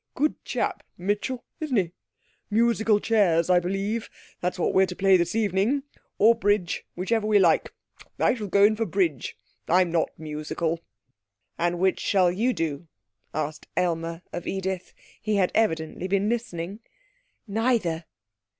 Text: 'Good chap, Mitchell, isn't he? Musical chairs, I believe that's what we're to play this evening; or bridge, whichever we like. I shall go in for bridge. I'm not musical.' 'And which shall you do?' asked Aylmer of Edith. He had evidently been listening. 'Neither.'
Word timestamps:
'Good 0.15 0.43
chap, 0.43 0.81
Mitchell, 0.97 1.45
isn't 1.59 1.77
he? 1.77 1.91
Musical 2.49 2.99
chairs, 2.99 3.51
I 3.51 3.59
believe 3.59 4.09
that's 4.39 4.57
what 4.57 4.73
we're 4.73 4.87
to 4.87 4.95
play 4.95 5.15
this 5.15 5.35
evening; 5.35 5.83
or 6.17 6.33
bridge, 6.33 6.83
whichever 6.95 7.27
we 7.27 7.37
like. 7.37 7.71
I 8.17 8.33
shall 8.33 8.47
go 8.47 8.63
in 8.63 8.75
for 8.75 8.87
bridge. 8.87 9.37
I'm 9.67 9.91
not 9.91 10.09
musical.' 10.17 10.79
'And 11.59 11.77
which 11.77 11.99
shall 11.99 12.31
you 12.31 12.51
do?' 12.51 12.87
asked 13.31 13.67
Aylmer 13.77 14.23
of 14.33 14.47
Edith. 14.47 14.91
He 15.21 15.35
had 15.35 15.51
evidently 15.53 16.07
been 16.07 16.29
listening. 16.29 16.79
'Neither.' 17.47 18.05